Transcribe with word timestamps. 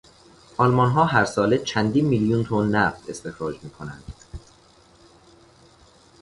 آلمانها 0.57 1.05
هر 1.05 1.25
ساله 1.25 1.57
چندین 1.57 2.05
میلیون 2.05 2.43
تن 2.43 2.67
نفت 2.75 3.09
استخراج 3.09 3.55
میکنند. 3.63 4.03